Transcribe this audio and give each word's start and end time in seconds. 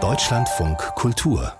Deutschlandfunk 0.00 0.78
Kultur 0.94 1.52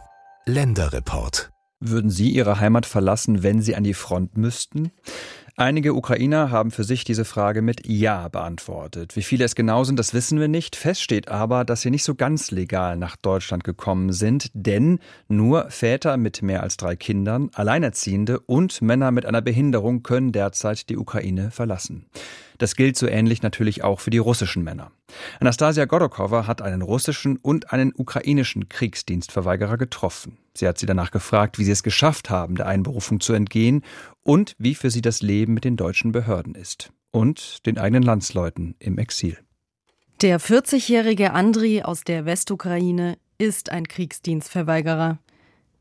Länderreport 0.46 1.50
Würden 1.80 2.10
Sie 2.10 2.30
Ihre 2.30 2.60
Heimat 2.60 2.86
verlassen, 2.86 3.42
wenn 3.42 3.60
Sie 3.60 3.74
an 3.74 3.82
die 3.82 3.94
Front 3.94 4.36
müssten? 4.36 4.92
Einige 5.56 5.94
Ukrainer 5.94 6.52
haben 6.52 6.70
für 6.70 6.84
sich 6.84 7.02
diese 7.02 7.24
Frage 7.24 7.60
mit 7.60 7.88
Ja 7.88 8.28
beantwortet. 8.28 9.16
Wie 9.16 9.22
viele 9.22 9.44
es 9.44 9.56
genau 9.56 9.82
sind, 9.82 9.98
das 9.98 10.14
wissen 10.14 10.38
wir 10.38 10.46
nicht. 10.46 10.76
Fest 10.76 11.02
steht 11.02 11.26
aber, 11.26 11.64
dass 11.64 11.80
sie 11.80 11.90
nicht 11.90 12.04
so 12.04 12.14
ganz 12.14 12.52
legal 12.52 12.96
nach 12.96 13.16
Deutschland 13.16 13.64
gekommen 13.64 14.12
sind, 14.12 14.52
denn 14.54 15.00
nur 15.26 15.68
Väter 15.70 16.18
mit 16.18 16.42
mehr 16.42 16.62
als 16.62 16.76
drei 16.76 16.94
Kindern, 16.94 17.50
Alleinerziehende 17.52 18.38
und 18.38 18.80
Männer 18.80 19.10
mit 19.10 19.26
einer 19.26 19.42
Behinderung 19.42 20.04
können 20.04 20.30
derzeit 20.30 20.88
die 20.88 20.98
Ukraine 20.98 21.50
verlassen. 21.50 22.06
Das 22.58 22.76
gilt 22.76 22.96
so 22.96 23.08
ähnlich 23.08 23.42
natürlich 23.42 23.82
auch 23.82 23.98
für 23.98 24.10
die 24.10 24.18
russischen 24.18 24.62
Männer. 24.62 24.92
Anastasia 25.40 25.84
Gorokova 25.84 26.46
hat 26.46 26.62
einen 26.62 26.82
russischen 26.82 27.36
und 27.36 27.72
einen 27.72 27.92
ukrainischen 27.96 28.68
Kriegsdienstverweigerer 28.68 29.76
getroffen. 29.76 30.38
Sie 30.54 30.66
hat 30.66 30.78
sie 30.78 30.86
danach 30.86 31.10
gefragt, 31.10 31.58
wie 31.58 31.64
sie 31.64 31.72
es 31.72 31.82
geschafft 31.82 32.30
haben, 32.30 32.56
der 32.56 32.66
Einberufung 32.66 33.20
zu 33.20 33.32
entgehen 33.32 33.84
und 34.22 34.54
wie 34.58 34.74
für 34.74 34.90
sie 34.90 35.02
das 35.02 35.22
Leben 35.22 35.54
mit 35.54 35.64
den 35.64 35.76
deutschen 35.76 36.12
Behörden 36.12 36.54
ist 36.54 36.92
und 37.10 37.64
den 37.66 37.78
eigenen 37.78 38.02
Landsleuten 38.02 38.74
im 38.78 38.98
Exil. 38.98 39.38
Der 40.20 40.40
40-jährige 40.40 41.32
Andri 41.32 41.82
aus 41.82 42.02
der 42.02 42.24
Westukraine 42.26 43.18
ist 43.38 43.70
ein 43.70 43.86
Kriegsdienstverweigerer. 43.86 45.18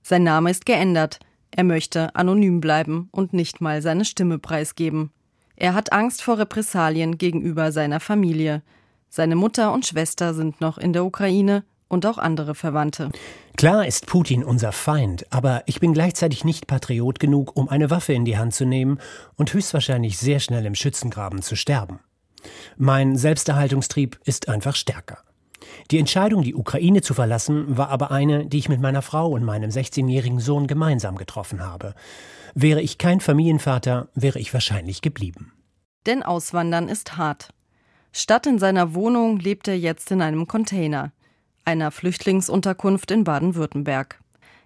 Sein 0.04 0.24
Name 0.24 0.52
ist 0.52 0.66
geändert. 0.66 1.20
Er 1.50 1.64
möchte 1.64 2.16
anonym 2.16 2.62
bleiben 2.62 3.10
und 3.12 3.34
nicht 3.34 3.62
mal 3.62 3.82
seine 3.82 4.06
Stimme 4.06 4.38
preisgeben. 4.38 5.12
Er 5.56 5.74
hat 5.74 5.92
Angst 5.92 6.22
vor 6.22 6.38
Repressalien 6.38 7.18
gegenüber 7.18 7.72
seiner 7.72 8.00
Familie. 8.00 8.62
Seine 9.10 9.36
Mutter 9.36 9.74
und 9.74 9.86
Schwester 9.86 10.34
sind 10.34 10.62
noch 10.62 10.78
in 10.78 10.94
der 10.94 11.06
Ukraine 11.06 11.64
und 11.88 12.06
auch 12.06 12.18
andere 12.18 12.56
Verwandte. 12.56 13.10
Klar 13.56 13.88
ist 13.88 14.06
Putin 14.06 14.44
unser 14.44 14.72
Feind, 14.72 15.26
aber 15.32 15.64
ich 15.66 15.80
bin 15.80 15.94
gleichzeitig 15.94 16.44
nicht 16.44 16.68
Patriot 16.68 17.20
genug, 17.20 17.56
um 17.56 17.70
eine 17.70 17.90
Waffe 17.90 18.14
in 18.14 18.26
die 18.26 18.38
Hand 18.38 18.54
zu 18.54 18.66
nehmen 18.66 19.00
und 19.36 19.54
höchstwahrscheinlich 19.54 20.18
sehr 20.18 20.40
schnell 20.40 20.66
im 20.66 20.76
Schützengraben 20.76 21.42
zu 21.42 21.56
sterben. 21.56 22.00
Mein 22.78 23.16
Selbsterhaltungstrieb 23.16 24.20
ist 24.26 24.50
einfach 24.50 24.76
stärker. 24.76 25.20
Die 25.92 26.00
Entscheidung, 26.00 26.44
die 26.44 26.56
Ukraine 26.56 27.02
zu 27.02 27.14
verlassen, 27.14 27.78
war 27.78 27.90
aber 27.90 28.12
eine, 28.12 28.46
die 28.46 28.60
ich 28.60 28.70
mit 28.70 28.80
meiner 28.80 29.02
Frau 29.02 29.30
und 29.30 29.44
meinem 29.44 29.70
16-jährigen 29.70 30.40
Sohn 30.40 30.68
gemeinsam 30.68 31.16
getroffen 31.16 31.66
habe. 31.66 31.94
Wäre 32.54 32.82
ich 32.82 32.98
kein 32.98 33.20
Familienvater, 33.22 34.08
wäre 34.14 34.40
ich 34.40 34.54
wahrscheinlich 34.54 35.02
geblieben. 35.02 35.54
Denn 36.06 36.24
Auswandern 36.24 36.90
ist 36.90 37.18
hart. 37.18 37.50
Statt 38.20 38.48
in 38.48 38.58
seiner 38.58 38.96
Wohnung 38.96 39.38
lebt 39.38 39.68
er 39.68 39.78
jetzt 39.78 40.10
in 40.10 40.24
einem 40.24 40.48
Container, 40.48 41.12
einer 41.66 41.92
Flüchtlingsunterkunft 41.92 43.12
in 43.12 43.24
Baden-Württemberg. 43.24 44.20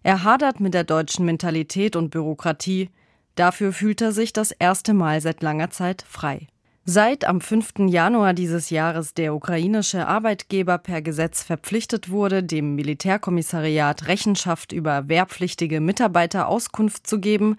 Er 0.03 0.23
hadert 0.23 0.61
mit 0.61 0.73
der 0.73 0.85
deutschen 0.85 1.25
Mentalität 1.25 1.97
und 1.97 2.11
Bürokratie, 2.11 2.89
dafür 3.35 3.73
fühlt 3.73 3.99
er 3.99 4.13
sich 4.13 4.31
das 4.31 4.51
erste 4.51 4.93
Mal 4.93 5.19
seit 5.19 5.43
langer 5.43 5.69
Zeit 5.69 6.05
frei. 6.07 6.47
Seit 6.85 7.25
am 7.25 7.41
5. 7.41 7.89
Januar 7.89 8.33
dieses 8.33 8.69
Jahres 8.69 9.15
der 9.15 9.35
ukrainische 9.35 10.07
Arbeitgeber 10.07 10.77
per 10.77 11.01
Gesetz 11.01 11.43
verpflichtet 11.43 12.09
wurde, 12.09 12.43
dem 12.43 12.75
Militärkommissariat 12.75 14.07
Rechenschaft 14.07 14.71
über 14.71 15.09
wehrpflichtige 15.09 15.81
Mitarbeiter 15.81 16.47
Auskunft 16.47 17.05
zu 17.05 17.19
geben, 17.19 17.57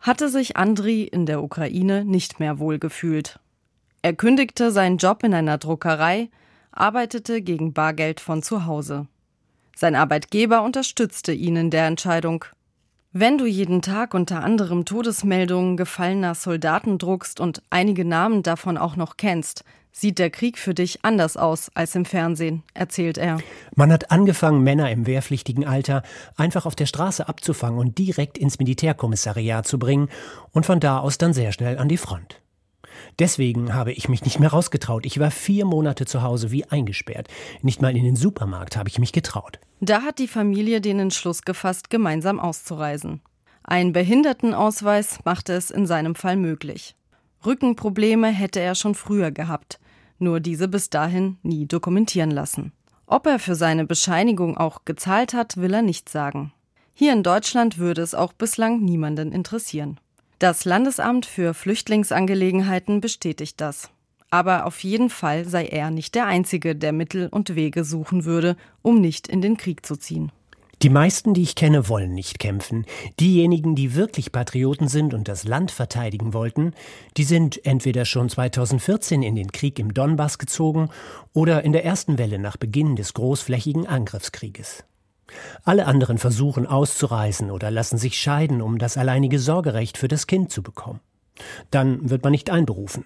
hatte 0.00 0.30
sich 0.30 0.56
Andri 0.56 1.02
in 1.02 1.26
der 1.26 1.42
Ukraine 1.42 2.06
nicht 2.06 2.40
mehr 2.40 2.58
wohlgefühlt. 2.58 3.40
Er 4.04 4.12
kündigte 4.12 4.70
seinen 4.70 4.98
Job 4.98 5.24
in 5.24 5.32
einer 5.32 5.56
Druckerei, 5.56 6.28
arbeitete 6.72 7.40
gegen 7.40 7.72
Bargeld 7.72 8.20
von 8.20 8.42
zu 8.42 8.66
Hause. 8.66 9.06
Sein 9.74 9.94
Arbeitgeber 9.94 10.60
unterstützte 10.60 11.32
ihn 11.32 11.56
in 11.56 11.70
der 11.70 11.86
Entscheidung. 11.86 12.44
Wenn 13.12 13.38
du 13.38 13.46
jeden 13.46 13.80
Tag 13.80 14.12
unter 14.12 14.44
anderem 14.44 14.84
Todesmeldungen 14.84 15.78
gefallener 15.78 16.34
Soldaten 16.34 16.98
druckst 16.98 17.40
und 17.40 17.62
einige 17.70 18.04
Namen 18.04 18.42
davon 18.42 18.76
auch 18.76 18.96
noch 18.96 19.16
kennst, 19.16 19.64
sieht 19.90 20.18
der 20.18 20.28
Krieg 20.28 20.58
für 20.58 20.74
dich 20.74 21.02
anders 21.02 21.38
aus 21.38 21.70
als 21.72 21.94
im 21.94 22.04
Fernsehen, 22.04 22.62
erzählt 22.74 23.16
er. 23.16 23.38
Man 23.74 23.90
hat 23.90 24.10
angefangen, 24.10 24.62
Männer 24.62 24.90
im 24.90 25.06
wehrpflichtigen 25.06 25.66
Alter 25.66 26.02
einfach 26.36 26.66
auf 26.66 26.76
der 26.76 26.84
Straße 26.84 27.26
abzufangen 27.26 27.78
und 27.78 27.96
direkt 27.96 28.36
ins 28.36 28.58
Militärkommissariat 28.58 29.66
zu 29.66 29.78
bringen 29.78 30.10
und 30.52 30.66
von 30.66 30.78
da 30.78 30.98
aus 30.98 31.16
dann 31.16 31.32
sehr 31.32 31.52
schnell 31.52 31.78
an 31.78 31.88
die 31.88 31.96
Front. 31.96 32.43
Deswegen 33.18 33.74
habe 33.74 33.92
ich 33.92 34.08
mich 34.08 34.24
nicht 34.24 34.40
mehr 34.40 34.50
rausgetraut. 34.50 35.06
Ich 35.06 35.20
war 35.20 35.30
vier 35.30 35.64
Monate 35.64 36.06
zu 36.06 36.22
Hause 36.22 36.50
wie 36.50 36.64
eingesperrt. 36.64 37.28
Nicht 37.62 37.82
mal 37.82 37.96
in 37.96 38.04
den 38.04 38.16
Supermarkt 38.16 38.76
habe 38.76 38.88
ich 38.88 38.98
mich 38.98 39.12
getraut. 39.12 39.58
Da 39.80 40.02
hat 40.02 40.18
die 40.18 40.28
Familie 40.28 40.80
den 40.80 40.98
Entschluss 40.98 41.42
gefasst, 41.42 41.90
gemeinsam 41.90 42.40
auszureisen. 42.40 43.20
Ein 43.62 43.92
Behindertenausweis 43.92 45.20
machte 45.24 45.54
es 45.54 45.70
in 45.70 45.86
seinem 45.86 46.14
Fall 46.14 46.36
möglich. 46.36 46.96
Rückenprobleme 47.44 48.28
hätte 48.28 48.60
er 48.60 48.74
schon 48.74 48.94
früher 48.94 49.30
gehabt, 49.30 49.80
nur 50.18 50.40
diese 50.40 50.68
bis 50.68 50.90
dahin 50.90 51.38
nie 51.42 51.66
dokumentieren 51.66 52.30
lassen. 52.30 52.72
Ob 53.06 53.26
er 53.26 53.38
für 53.38 53.54
seine 53.54 53.84
Bescheinigung 53.84 54.56
auch 54.56 54.84
gezahlt 54.84 55.34
hat, 55.34 55.56
will 55.56 55.74
er 55.74 55.82
nicht 55.82 56.08
sagen. 56.08 56.52
Hier 56.94 57.12
in 57.12 57.22
Deutschland 57.22 57.78
würde 57.78 58.02
es 58.02 58.14
auch 58.14 58.32
bislang 58.32 58.80
niemanden 58.80 59.32
interessieren. 59.32 59.98
Das 60.44 60.66
Landesamt 60.66 61.24
für 61.24 61.54
Flüchtlingsangelegenheiten 61.54 63.00
bestätigt 63.00 63.62
das. 63.62 63.88
Aber 64.28 64.66
auf 64.66 64.84
jeden 64.84 65.08
Fall 65.08 65.46
sei 65.46 65.64
er 65.64 65.90
nicht 65.90 66.14
der 66.14 66.26
Einzige, 66.26 66.76
der 66.76 66.92
Mittel 66.92 67.28
und 67.28 67.54
Wege 67.54 67.82
suchen 67.82 68.26
würde, 68.26 68.58
um 68.82 69.00
nicht 69.00 69.26
in 69.26 69.40
den 69.40 69.56
Krieg 69.56 69.86
zu 69.86 69.96
ziehen. 69.96 70.32
Die 70.82 70.90
meisten, 70.90 71.32
die 71.32 71.40
ich 71.40 71.54
kenne, 71.54 71.88
wollen 71.88 72.12
nicht 72.12 72.40
kämpfen. 72.40 72.84
Diejenigen, 73.20 73.74
die 73.74 73.94
wirklich 73.94 74.32
Patrioten 74.32 74.86
sind 74.86 75.14
und 75.14 75.28
das 75.28 75.44
Land 75.44 75.70
verteidigen 75.70 76.34
wollten, 76.34 76.74
die 77.16 77.24
sind 77.24 77.64
entweder 77.64 78.04
schon 78.04 78.28
2014 78.28 79.22
in 79.22 79.36
den 79.36 79.50
Krieg 79.50 79.78
im 79.78 79.94
Donbass 79.94 80.36
gezogen 80.36 80.90
oder 81.32 81.64
in 81.64 81.72
der 81.72 81.86
ersten 81.86 82.18
Welle 82.18 82.38
nach 82.38 82.58
Beginn 82.58 82.96
des 82.96 83.14
großflächigen 83.14 83.86
Angriffskrieges. 83.86 84.84
Alle 85.64 85.86
anderen 85.86 86.18
versuchen 86.18 86.66
auszureisen 86.66 87.50
oder 87.50 87.70
lassen 87.70 87.98
sich 87.98 88.18
scheiden, 88.18 88.62
um 88.62 88.78
das 88.78 88.96
alleinige 88.96 89.38
Sorgerecht 89.38 89.98
für 89.98 90.08
das 90.08 90.26
Kind 90.26 90.50
zu 90.50 90.62
bekommen. 90.62 91.00
Dann 91.70 92.10
wird 92.10 92.22
man 92.22 92.30
nicht 92.30 92.50
einberufen. 92.50 93.04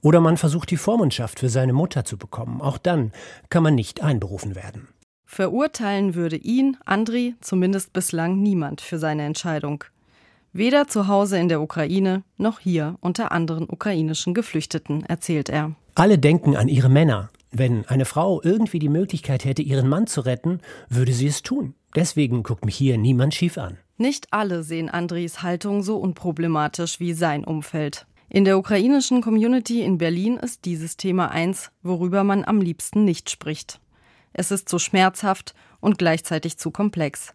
Oder 0.00 0.20
man 0.20 0.36
versucht 0.36 0.70
die 0.70 0.76
Vormundschaft 0.76 1.38
für 1.38 1.48
seine 1.48 1.72
Mutter 1.72 2.04
zu 2.04 2.16
bekommen. 2.16 2.60
Auch 2.60 2.78
dann 2.78 3.12
kann 3.48 3.62
man 3.62 3.74
nicht 3.74 4.02
einberufen 4.02 4.54
werden. 4.54 4.88
Verurteilen 5.24 6.16
würde 6.16 6.36
ihn, 6.36 6.76
Andri, 6.84 7.36
zumindest 7.40 7.92
bislang 7.92 8.42
niemand 8.42 8.80
für 8.80 8.98
seine 8.98 9.24
Entscheidung. 9.24 9.84
Weder 10.52 10.88
zu 10.88 11.06
Hause 11.06 11.38
in 11.38 11.48
der 11.48 11.60
Ukraine 11.60 12.24
noch 12.36 12.58
hier 12.58 12.96
unter 13.00 13.30
anderen 13.30 13.70
ukrainischen 13.70 14.34
Geflüchteten, 14.34 15.04
erzählt 15.04 15.48
er. 15.48 15.76
Alle 15.94 16.18
denken 16.18 16.56
an 16.56 16.66
ihre 16.66 16.88
Männer, 16.88 17.30
wenn 17.50 17.84
eine 17.86 18.04
Frau 18.04 18.40
irgendwie 18.42 18.78
die 18.78 18.88
Möglichkeit 18.88 19.44
hätte, 19.44 19.62
ihren 19.62 19.88
Mann 19.88 20.06
zu 20.06 20.20
retten, 20.22 20.60
würde 20.88 21.12
sie 21.12 21.26
es 21.26 21.42
tun. 21.42 21.74
Deswegen 21.94 22.42
guckt 22.42 22.64
mich 22.64 22.76
hier 22.76 22.98
niemand 22.98 23.34
schief 23.34 23.58
an. 23.58 23.78
Nicht 23.96 24.28
alle 24.32 24.62
sehen 24.62 24.88
Andris 24.88 25.42
Haltung 25.42 25.82
so 25.82 25.96
unproblematisch 25.98 27.00
wie 27.00 27.12
sein 27.12 27.44
Umfeld. 27.44 28.06
In 28.28 28.44
der 28.44 28.58
ukrainischen 28.58 29.22
Community 29.22 29.82
in 29.82 29.98
Berlin 29.98 30.36
ist 30.36 30.64
dieses 30.64 30.96
Thema 30.96 31.30
eins, 31.32 31.72
worüber 31.82 32.22
man 32.22 32.44
am 32.44 32.60
liebsten 32.60 33.04
nicht 33.04 33.28
spricht. 33.28 33.80
Es 34.32 34.52
ist 34.52 34.68
zu 34.68 34.78
schmerzhaft 34.78 35.54
und 35.80 35.98
gleichzeitig 35.98 36.56
zu 36.56 36.70
komplex. 36.70 37.34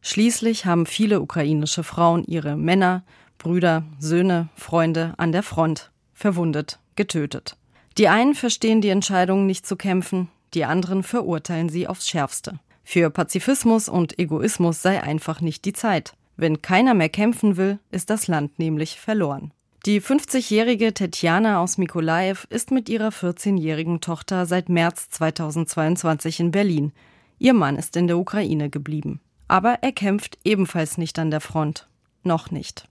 Schließlich 0.00 0.64
haben 0.64 0.86
viele 0.86 1.20
ukrainische 1.20 1.82
Frauen 1.82 2.22
ihre 2.24 2.56
Männer, 2.56 3.04
Brüder, 3.38 3.84
Söhne, 3.98 4.48
Freunde 4.54 5.14
an 5.16 5.32
der 5.32 5.42
Front 5.42 5.90
verwundet, 6.12 6.78
getötet. 6.94 7.56
Die 7.98 8.08
einen 8.08 8.34
verstehen 8.34 8.80
die 8.80 8.90
Entscheidung, 8.90 9.46
nicht 9.46 9.66
zu 9.66 9.76
kämpfen, 9.76 10.28
die 10.52 10.64
anderen 10.64 11.02
verurteilen 11.02 11.68
sie 11.68 11.88
aufs 11.88 12.08
Schärfste. 12.08 12.58
Für 12.84 13.10
Pazifismus 13.10 13.88
und 13.88 14.18
Egoismus 14.18 14.82
sei 14.82 15.02
einfach 15.02 15.40
nicht 15.40 15.64
die 15.64 15.72
Zeit. 15.72 16.14
Wenn 16.36 16.60
keiner 16.60 16.94
mehr 16.94 17.08
kämpfen 17.08 17.56
will, 17.56 17.78
ist 17.90 18.10
das 18.10 18.28
Land 18.28 18.58
nämlich 18.58 19.00
verloren. 19.00 19.52
Die 19.86 20.00
50-jährige 20.00 20.92
Tetjana 20.92 21.60
aus 21.60 21.78
Mikolaev 21.78 22.46
ist 22.50 22.70
mit 22.70 22.88
ihrer 22.88 23.08
14-jährigen 23.08 24.00
Tochter 24.00 24.44
seit 24.44 24.68
März 24.68 25.08
2022 25.10 26.40
in 26.40 26.50
Berlin. 26.50 26.92
Ihr 27.38 27.54
Mann 27.54 27.76
ist 27.76 27.96
in 27.96 28.08
der 28.08 28.18
Ukraine 28.18 28.68
geblieben. 28.68 29.20
Aber 29.48 29.78
er 29.82 29.92
kämpft 29.92 30.38
ebenfalls 30.44 30.98
nicht 30.98 31.18
an 31.18 31.30
der 31.30 31.40
Front. 31.40 31.88
Noch 32.24 32.50
nicht. 32.50 32.88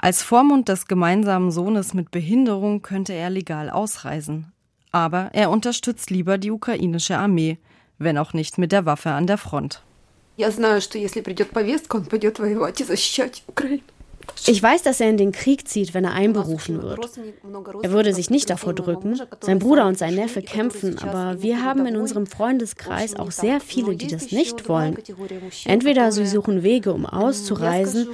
Als 0.00 0.22
Vormund 0.22 0.68
des 0.68 0.86
gemeinsamen 0.86 1.50
Sohnes 1.50 1.94
mit 1.94 2.10
Behinderung 2.10 2.82
könnte 2.82 3.12
er 3.12 3.30
legal 3.30 3.70
ausreisen. 3.70 4.52
Aber 4.92 5.30
er 5.32 5.50
unterstützt 5.50 6.10
lieber 6.10 6.38
die 6.38 6.50
ukrainische 6.50 7.16
Armee, 7.18 7.58
wenn 7.98 8.18
auch 8.18 8.32
nicht 8.32 8.58
mit 8.58 8.72
der 8.72 8.86
Waffe 8.86 9.10
an 9.10 9.26
der 9.26 9.38
Front. 9.38 9.82
Я 10.36 10.50
знаю, 10.50 10.82
что 10.82 10.98
если 10.98 11.22
придет 11.22 11.50
повестка, 11.50 11.96
он 11.96 12.04
пойдет 12.04 12.38
воевать 12.38 12.80
и 12.80 12.84
защищать 12.84 13.42
Украину. 13.46 13.82
Ich 14.47 14.61
weiß, 14.61 14.81
dass 14.83 14.99
er 14.99 15.09
in 15.09 15.17
den 15.17 15.31
Krieg 15.31 15.67
zieht, 15.67 15.93
wenn 15.93 16.03
er 16.03 16.13
einberufen 16.13 16.81
wird. 16.81 17.09
Er 17.81 17.91
würde 17.91 18.13
sich 18.13 18.29
nicht 18.29 18.49
davor 18.49 18.73
drücken. 18.73 19.19
Sein 19.41 19.59
Bruder 19.59 19.87
und 19.87 19.97
sein 19.97 20.15
Neffe 20.15 20.41
kämpfen, 20.41 20.97
aber 20.99 21.41
wir 21.41 21.63
haben 21.63 21.85
in 21.85 21.97
unserem 21.97 22.25
Freundeskreis 22.25 23.15
auch 23.15 23.31
sehr 23.31 23.59
viele, 23.59 23.95
die 23.95 24.07
das 24.07 24.31
nicht 24.31 24.67
wollen. 24.67 24.97
Entweder 25.65 26.11
sie 26.11 26.25
suchen 26.25 26.63
Wege, 26.63 26.93
um 26.93 27.05
auszureisen, 27.05 28.07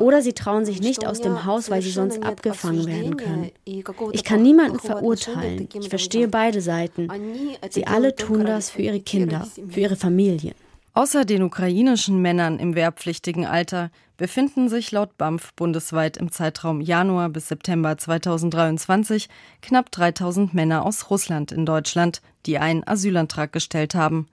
oder 0.00 0.22
sie 0.22 0.32
trauen 0.32 0.64
sich 0.64 0.80
nicht 0.80 1.06
aus 1.06 1.20
dem 1.20 1.44
Haus, 1.44 1.70
weil 1.70 1.82
sie 1.82 1.90
sonst 1.90 2.22
abgefangen 2.22 2.86
werden 2.86 3.16
können. 3.16 3.50
Ich 4.12 4.24
kann 4.24 4.42
niemanden 4.42 4.78
verurteilen. 4.78 5.68
Ich 5.74 5.88
verstehe 5.88 6.28
beide 6.28 6.60
Seiten. 6.60 7.08
Sie 7.70 7.86
alle 7.86 8.14
tun 8.14 8.44
das 8.44 8.70
für 8.70 8.82
ihre 8.82 9.00
Kinder, 9.00 9.46
für 9.68 9.80
ihre 9.80 9.96
Familien. 9.96 10.54
Außer 10.94 11.24
den 11.24 11.42
ukrainischen 11.42 12.20
Männern 12.20 12.58
im 12.58 12.74
wehrpflichtigen 12.74 13.46
Alter 13.46 13.90
befinden 14.18 14.68
sich 14.68 14.92
laut 14.92 15.16
BAMF 15.16 15.54
bundesweit 15.54 16.18
im 16.18 16.30
Zeitraum 16.30 16.82
Januar 16.82 17.30
bis 17.30 17.48
September 17.48 17.96
2023 17.96 19.30
knapp 19.62 19.90
3000 19.90 20.52
Männer 20.52 20.84
aus 20.84 21.08
Russland 21.08 21.50
in 21.50 21.64
Deutschland, 21.64 22.20
die 22.44 22.58
einen 22.58 22.86
Asylantrag 22.86 23.52
gestellt 23.52 23.94
haben. 23.94 24.28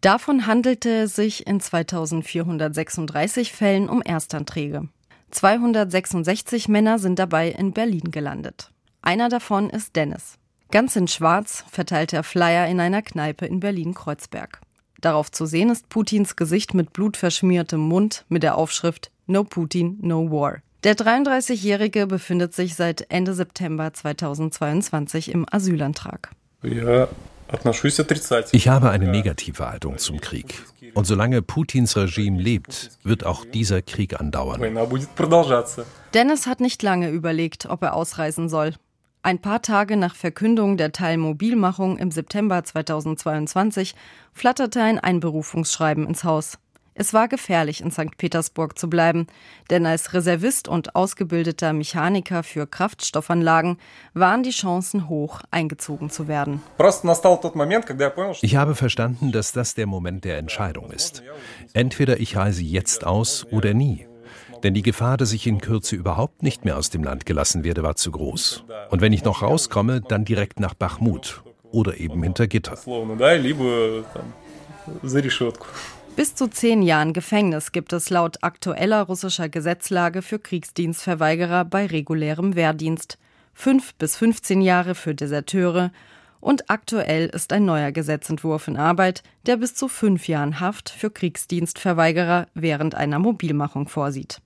Davon 0.00 0.46
handelte 0.46 1.02
es 1.02 1.14
sich 1.14 1.46
in 1.46 1.60
2436 1.60 3.52
Fällen 3.52 3.88
um 3.88 4.02
Erstanträge. 4.04 4.88
266 5.30 6.66
Männer 6.66 6.98
sind 6.98 7.20
dabei 7.20 7.50
in 7.50 7.72
Berlin 7.72 8.10
gelandet. 8.10 8.72
Einer 9.00 9.28
davon 9.28 9.70
ist 9.70 9.94
Dennis. 9.94 10.38
Ganz 10.72 10.96
in 10.96 11.06
Schwarz 11.06 11.64
verteilt 11.70 12.12
er 12.12 12.24
Flyer 12.24 12.66
in 12.66 12.80
einer 12.80 13.02
Kneipe 13.02 13.46
in 13.46 13.60
Berlin-Kreuzberg. 13.60 14.60
Darauf 15.00 15.30
zu 15.30 15.46
sehen 15.46 15.70
ist 15.70 15.88
Putins 15.88 16.36
Gesicht 16.36 16.74
mit 16.74 16.92
blutverschmiertem 16.92 17.80
Mund 17.80 18.24
mit 18.28 18.42
der 18.42 18.56
Aufschrift 18.56 19.10
No 19.26 19.44
Putin, 19.44 19.98
No 20.02 20.30
War. 20.30 20.58
Der 20.84 20.94
33-Jährige 20.96 22.06
befindet 22.06 22.54
sich 22.54 22.74
seit 22.74 23.10
Ende 23.10 23.34
September 23.34 23.92
2022 23.92 25.30
im 25.30 25.46
Asylantrag. 25.50 26.30
Ich 28.52 28.68
habe 28.68 28.90
eine 28.90 29.08
negative 29.08 29.68
Haltung 29.68 29.98
zum 29.98 30.20
Krieg. 30.20 30.62
Und 30.94 31.06
solange 31.06 31.42
Putins 31.42 31.96
Regime 31.96 32.40
lebt, 32.40 32.90
wird 33.02 33.24
auch 33.24 33.44
dieser 33.44 33.82
Krieg 33.82 34.18
andauern. 34.20 34.60
Dennis 36.14 36.46
hat 36.46 36.60
nicht 36.60 36.82
lange 36.82 37.10
überlegt, 37.10 37.66
ob 37.66 37.82
er 37.82 37.94
ausreisen 37.94 38.48
soll. 38.48 38.74
Ein 39.22 39.38
paar 39.38 39.60
Tage 39.60 39.98
nach 39.98 40.14
Verkündung 40.14 40.78
der 40.78 40.92
Teilmobilmachung 40.92 41.98
im 41.98 42.10
September 42.10 42.64
2022 42.64 43.94
flatterte 44.32 44.82
ein 44.82 44.98
Einberufungsschreiben 44.98 46.06
ins 46.06 46.24
Haus. 46.24 46.58
Es 46.94 47.12
war 47.12 47.28
gefährlich, 47.28 47.82
in 47.82 47.90
St. 47.90 48.16
Petersburg 48.16 48.78
zu 48.78 48.88
bleiben, 48.88 49.26
denn 49.68 49.84
als 49.84 50.14
Reservist 50.14 50.68
und 50.68 50.96
ausgebildeter 50.96 51.74
Mechaniker 51.74 52.42
für 52.42 52.66
Kraftstoffanlagen 52.66 53.78
waren 54.14 54.42
die 54.42 54.50
Chancen 54.50 55.08
hoch, 55.08 55.42
eingezogen 55.50 56.08
zu 56.08 56.26
werden. 56.26 56.62
Ich 58.42 58.56
habe 58.56 58.74
verstanden, 58.74 59.32
dass 59.32 59.52
das 59.52 59.74
der 59.74 59.86
Moment 59.86 60.24
der 60.24 60.38
Entscheidung 60.38 60.90
ist. 60.90 61.22
Entweder 61.74 62.20
ich 62.20 62.36
reise 62.36 62.62
jetzt 62.62 63.06
aus 63.06 63.46
oder 63.50 63.74
nie. 63.74 64.06
Denn 64.62 64.74
die 64.74 64.82
Gefahr, 64.82 65.16
dass 65.16 65.32
ich 65.32 65.46
in 65.46 65.60
Kürze 65.60 65.96
überhaupt 65.96 66.42
nicht 66.42 66.64
mehr 66.64 66.76
aus 66.76 66.90
dem 66.90 67.02
Land 67.02 67.26
gelassen 67.26 67.64
werde, 67.64 67.82
war 67.82 67.96
zu 67.96 68.10
groß. 68.10 68.64
Und 68.90 69.00
wenn 69.00 69.12
ich 69.12 69.24
noch 69.24 69.42
rauskomme, 69.42 70.00
dann 70.00 70.24
direkt 70.24 70.60
nach 70.60 70.74
Bachmut 70.74 71.42
oder 71.72 71.98
eben 71.98 72.22
hinter 72.22 72.46
Gitter. 72.46 72.78
Bis 76.16 76.34
zu 76.34 76.48
zehn 76.48 76.82
Jahren 76.82 77.12
Gefängnis 77.12 77.72
gibt 77.72 77.92
es 77.92 78.10
laut 78.10 78.38
aktueller 78.42 79.02
russischer 79.02 79.48
Gesetzlage 79.48 80.22
für 80.22 80.38
Kriegsdienstverweigerer 80.38 81.64
bei 81.64 81.86
regulärem 81.86 82.56
Wehrdienst, 82.56 83.16
fünf 83.54 83.94
bis 83.94 84.16
15 84.16 84.60
Jahre 84.60 84.94
für 84.94 85.14
Deserteure 85.14 85.92
und 86.40 86.70
aktuell 86.70 87.26
ist 87.26 87.52
ein 87.52 87.64
neuer 87.64 87.92
Gesetzentwurf 87.92 88.66
in 88.66 88.76
Arbeit, 88.76 89.22
der 89.46 89.56
bis 89.56 89.74
zu 89.74 89.88
fünf 89.88 90.26
Jahren 90.26 90.58
Haft 90.60 90.90
für 90.90 91.10
Kriegsdienstverweigerer 91.10 92.48
während 92.54 92.94
einer 92.94 93.18
Mobilmachung 93.18 93.88
vorsieht. 93.88 94.40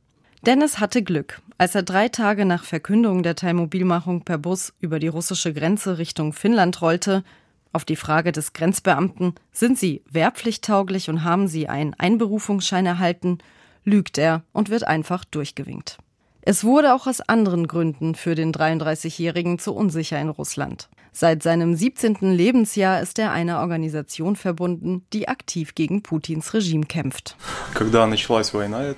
Dennis 0.47 0.79
hatte 0.79 1.03
Glück. 1.03 1.41
Als 1.57 1.75
er 1.75 1.83
drei 1.83 2.11
Tage 2.11 2.45
nach 2.45 2.65
Verkündung 2.65 3.23
der 3.23 3.35
Teilmobilmachung 3.35 4.25
per 4.25 4.37
Bus 4.37 4.75
über 4.79 4.99
die 4.99 5.09
russische 5.09 5.55
Grenze 5.55 5.97
Richtung 5.97 6.35
Finnland 6.35 6.83
rollte, 6.83 7.25
auf 7.73 7.87
die 7.87 7.97
Frage 7.97 8.31
des 8.31 8.53
Grenzbeamten, 8.53 9.37
sind 9.53 9.79
Sie 9.79 10.03
wehrpflichttauglich 10.11 11.09
und 11.09 11.25
haben 11.25 11.49
Sie 11.49 11.67
einen 11.71 11.95
Einberufungsschein 11.95 12.85
erhalten, 12.85 13.39
lügt 13.85 14.19
er 14.19 14.43
und 14.53 14.69
wird 14.69 14.87
einfach 14.87 15.25
durchgewinkt. 15.25 15.97
Es 16.43 16.63
wurde 16.63 16.95
auch 16.95 17.07
aus 17.07 17.23
anderen 17.23 17.67
Gründen 17.67 18.15
für 18.15 18.35
den 18.35 18.53
33-Jährigen 18.53 19.59
zu 19.59 19.75
unsicher 19.75 20.21
in 20.21 20.29
Russland. 20.29 20.91
Seit 21.17 21.45
seinem 21.45 21.77
17. 21.77 22.17
Lebensjahr 22.33 23.01
ist 23.01 23.21
er 23.21 23.31
einer 23.31 23.61
Organisation 23.61 24.35
verbunden, 24.35 25.07
die 25.13 25.29
aktiv 25.29 25.77
gegen 25.77 26.03
Putins 26.03 26.53
Regime 26.55 26.87
kämpft. 26.87 27.37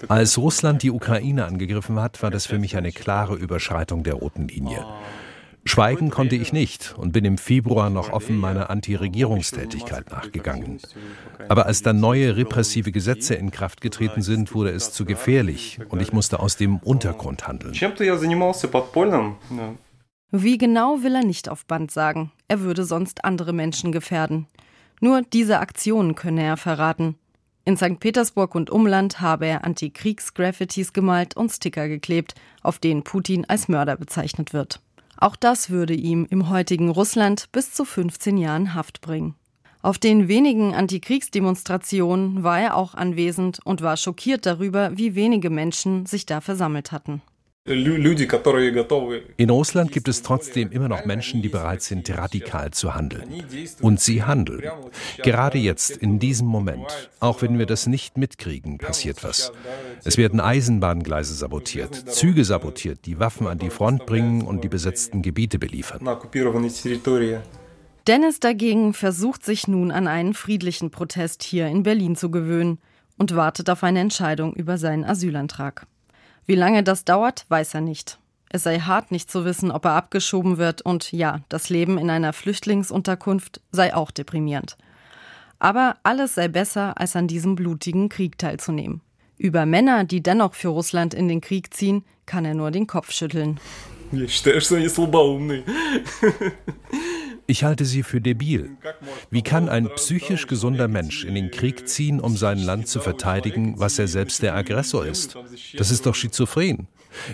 Als 0.09 0.39
Russland 0.39 0.83
die 0.83 0.91
Ukraine 0.91 1.45
angegriffen 1.45 2.01
hat, 2.01 2.23
war 2.23 2.31
das 2.31 2.47
für 2.47 2.59
mich 2.59 2.75
eine 2.79 2.91
klare 2.91 3.35
Überschreitung 3.35 4.03
der 4.03 4.15
roten 4.15 4.49
Linie. 4.49 4.87
Schweigen 5.67 6.09
konnte 6.11 6.37
ich 6.37 6.55
nicht 6.55 6.95
und 6.97 7.13
bin 7.13 7.27
im 7.27 7.37
Februar 7.37 7.91
noch 7.91 8.11
offen 8.11 8.39
meiner 8.39 8.71
Anti-Regierungstätigkeit 8.71 10.11
nachgegangen. 10.11 10.81
Aber 11.49 11.67
als 11.67 11.83
dann 11.83 12.01
neue 12.01 12.35
repressive 12.37 12.93
Gesetze 12.93 13.35
in 13.35 13.51
Kraft 13.51 13.83
getreten 13.83 14.23
sind, 14.23 14.55
wurde 14.55 14.71
es 14.71 14.93
zu 14.93 15.05
gefährlich 15.05 15.81
und 15.91 16.01
ich 16.01 16.15
musste 16.15 16.41
aus 16.41 16.57
dem 16.57 16.79
Untergrund 16.79 17.47
handeln. 17.47 17.75
Wie 20.31 20.59
genau 20.59 21.03
will 21.03 21.15
er 21.15 21.25
nicht 21.25 21.49
auf 21.49 21.67
Band 21.67 21.91
sagen. 21.91 22.33
Er 22.49 22.61
würde 22.61 22.85
sonst 22.85 23.25
andere 23.25 23.53
Menschen 23.53 23.93
gefährden. 23.93 24.47
Nur 25.01 25.23
diese 25.23 25.61
Aktionen 25.61 26.15
könne 26.15 26.43
er 26.43 26.57
verraten. 26.57 27.17
In 27.65 27.77
St. 27.77 28.01
Petersburg 28.01 28.55
und 28.55 28.71
Umland 28.71 29.21
habe 29.21 29.47
er 29.47 29.65
Antikriegs-Graffitis 29.65 30.93
gemalt 30.93 31.37
und 31.37 31.51
Sticker 31.51 31.89
geklebt, 31.89 32.35
auf 32.63 32.79
denen 32.79 33.03
Putin 33.03 33.45
als 33.45 33.69
Mörder 33.69 33.97
bezeichnet 33.97 34.53
wird. 34.53 34.81
Auch 35.17 35.37
das 35.37 35.71
würde 35.71 35.95
ihm 35.95 36.27
im 36.31 36.49
heutigen 36.49 36.91
Russland 36.91 37.51
bis 37.53 37.73
zu 37.73 37.85
15 37.85 38.39
Jahren 38.39 38.75
Haft 38.75 39.01
bringen. 39.01 39.35
Auf 39.83 39.99
den 39.99 40.29
wenigen 40.29 40.75
Antikriegsdemonstrationen 40.75 42.43
war 42.43 42.61
er 42.61 42.77
auch 42.77 42.95
anwesend 42.95 43.61
und 43.65 43.83
war 43.83 43.97
schockiert 43.97 44.45
darüber, 44.45 44.97
wie 44.97 45.15
wenige 45.15 45.51
Menschen 45.51 46.07
sich 46.07 46.27
da 46.27 46.41
versammelt 46.41 46.93
hatten. 46.93 47.23
In 47.67 49.51
Russland 49.51 49.91
gibt 49.91 50.09
es 50.09 50.23
trotzdem 50.23 50.71
immer 50.71 50.89
noch 50.89 51.05
Menschen, 51.05 51.43
die 51.43 51.49
bereit 51.49 51.83
sind, 51.83 52.09
radikal 52.11 52.71
zu 52.71 52.95
handeln. 52.95 53.45
Und 53.81 54.01
sie 54.01 54.23
handeln. 54.23 54.63
Gerade 55.23 55.59
jetzt, 55.59 55.91
in 55.91 56.21
diesem 56.21 56.47
Moment, 56.47 57.11
auch 57.19 57.43
wenn 57.43 57.59
wir 57.59 57.67
das 57.67 57.89
nicht 57.89 58.17
mitkriegen, 58.19 58.79
passiert 58.79 59.25
was. 59.25 59.53
Es 60.05 60.17
werden 60.17 60.39
Eisenbahngleise 60.41 61.35
sabotiert, 61.35 62.09
Züge 62.09 62.45
sabotiert, 62.45 63.01
die 63.05 63.19
Waffen 63.19 63.49
an 63.49 63.59
die 63.59 63.71
Front 63.71 64.07
bringen 64.07 64.43
und 64.43 64.63
die 64.63 64.69
besetzten 64.69 65.23
Gebiete 65.23 65.59
beliefern. 65.59 66.07
Dennis 68.07 68.39
dagegen 68.39 68.95
versucht 68.95 69.45
sich 69.45 69.67
nun 69.67 69.91
an 69.91 70.07
einen 70.07 70.35
friedlichen 70.35 70.93
Protest 70.93 71.43
hier 71.43 71.67
in 71.67 71.83
Berlin 71.83 72.15
zu 72.15 72.31
gewöhnen 72.31 72.79
und 73.19 73.35
wartet 73.35 73.69
auf 73.71 73.83
eine 73.83 73.99
Entscheidung 73.99 74.55
über 74.55 74.79
seinen 74.79 75.05
Asylantrag. 75.05 75.89
Wie 76.47 76.55
lange 76.55 76.83
das 76.83 77.05
dauert, 77.05 77.45
weiß 77.49 77.75
er 77.75 77.81
nicht. 77.81 78.19
Es 78.49 78.63
sei 78.63 78.79
hart, 78.79 79.11
nicht 79.11 79.31
zu 79.31 79.45
wissen, 79.45 79.73
ob 79.73 79.85
er 79.85 79.93
abgeschoben 79.93 80.57
wird, 80.57 80.81
und 80.83 81.11
ja, 81.13 81.41
das 81.49 81.69
Leben 81.69 81.99
in 81.99 82.09
einer 82.09 82.33
Flüchtlingsunterkunft 82.33 83.61
sei 83.73 83.95
auch 83.95 84.13
deprimierend. 84.13 84.77
Aber 85.59 85.97
alles 86.05 86.37
sei 86.37 86.49
besser, 86.49 87.01
als 87.01 87.17
an 87.17 87.27
diesem 87.27 87.57
blutigen 87.57 88.09
Krieg 88.09 88.39
teilzunehmen. 88.39 89.01
Über 89.37 89.67
Männer, 89.67 90.05
die 90.05 90.23
dennoch 90.23 90.55
für 90.55 90.69
Russland 90.69 91.13
in 91.13 91.29
den 91.29 91.41
Krieg 91.41 91.75
ziehen, 91.75 92.05
kann 92.25 92.45
er 92.45 92.55
nur 92.55 92.71
den 92.71 92.87
Kopf 92.87 93.11
schütteln. 93.11 93.59
Ich 97.48 97.64
halte 97.64 97.86
sie 97.86 98.04
für 98.04 98.22
debil. 98.22 98.72
Wie 99.30 99.42
kann 99.42 99.70
ein 99.70 99.90
psychisch 99.96 100.48
gesunder 100.48 100.88
Mensch 100.88 101.26
in 101.26 101.36
den 101.36 101.52
Krieg 101.52 101.88
ziehen, 101.88 102.20
um 102.20 102.38
sein 102.38 102.60
Land 102.60 102.88
zu 102.88 103.00
verteidigen, 103.00 103.76
was 103.78 104.00
er 104.00 104.08
selbst 104.08 104.42
der 104.42 104.56
Aggressor 104.56 105.06
ist? 105.06 105.38
Das 105.78 105.92
ist 105.92 106.06
doch 106.06 106.16
schizophren. 106.16 106.88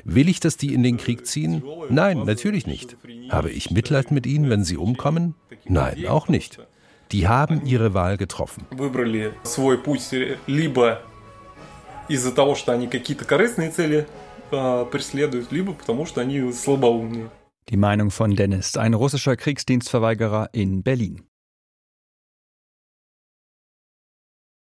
Will 0.04 0.28
ich, 0.28 0.40
dass 0.40 0.58
die 0.58 0.74
in 0.74 0.84
den 0.84 0.98
Krieg 0.98 1.28
ziehen? 1.28 1.64
Nein, 1.90 2.24
natürlich 2.26 2.66
nicht. 2.66 2.98
Habe 3.30 3.52
ich 3.52 3.70
Mitleid 3.72 4.12
mit 4.12 4.26
ihnen, 4.26 4.50
wenn 4.50 4.64
sie 4.64 4.78
umkommen? 4.78 5.36
Nein, 5.66 6.08
auch 6.08 6.28
nicht. 6.28 6.60
Die 7.12 7.28
haben 7.28 7.66
ihre 7.66 7.94
Wahl 7.94 8.18
getroffen. 8.18 8.66
из-за 12.10 12.32
того, 12.32 12.56
что 12.56 12.72
они 12.72 12.88
какие-то 12.88 13.26
корыстные 13.26 13.70
цели 13.70 14.08
преследуют, 14.50 15.52
либо 15.52 15.74
потому, 15.74 16.06
что 16.06 16.22
они 16.22 16.52
слабоумные. 16.54 17.30
Die 17.69 17.77
Meinung 17.77 18.11
von 18.11 18.35
Dennis, 18.35 18.77
ein 18.77 18.95
russischer 18.95 19.37
Kriegsdienstverweigerer 19.37 20.51
in 20.53 20.83
Berlin. 20.83 21.23